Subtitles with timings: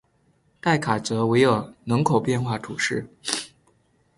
[0.59, 3.07] 代卡泽维尔人口变化图示